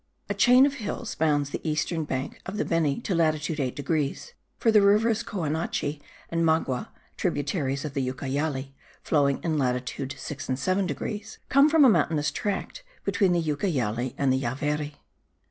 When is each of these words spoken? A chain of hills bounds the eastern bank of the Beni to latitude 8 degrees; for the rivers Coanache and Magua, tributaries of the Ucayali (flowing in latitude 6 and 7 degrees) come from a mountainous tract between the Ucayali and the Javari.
A 0.29 0.33
chain 0.33 0.65
of 0.65 0.73
hills 0.73 1.13
bounds 1.13 1.51
the 1.51 1.61
eastern 1.63 2.05
bank 2.05 2.41
of 2.47 2.57
the 2.57 2.65
Beni 2.65 2.99
to 3.01 3.13
latitude 3.13 3.59
8 3.59 3.75
degrees; 3.75 4.33
for 4.57 4.71
the 4.71 4.81
rivers 4.81 5.21
Coanache 5.21 6.01
and 6.31 6.43
Magua, 6.43 6.87
tributaries 7.17 7.85
of 7.85 7.93
the 7.93 8.07
Ucayali 8.11 8.73
(flowing 9.03 9.39
in 9.43 9.59
latitude 9.59 10.15
6 10.17 10.49
and 10.49 10.57
7 10.57 10.87
degrees) 10.87 11.37
come 11.49 11.69
from 11.69 11.85
a 11.85 11.89
mountainous 11.89 12.31
tract 12.31 12.83
between 13.03 13.31
the 13.31 13.43
Ucayali 13.43 14.15
and 14.17 14.33
the 14.33 14.41
Javari. 14.41 14.95